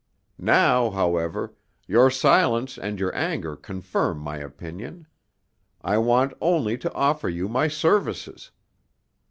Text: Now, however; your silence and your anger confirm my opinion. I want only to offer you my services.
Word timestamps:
Now, 0.39 0.89
however; 0.89 1.53
your 1.85 2.09
silence 2.09 2.79
and 2.79 2.99
your 2.99 3.15
anger 3.15 3.55
confirm 3.55 4.17
my 4.17 4.37
opinion. 4.37 5.05
I 5.83 5.99
want 5.99 6.33
only 6.41 6.75
to 6.79 6.91
offer 6.93 7.29
you 7.29 7.47
my 7.47 7.67
services. 7.67 8.49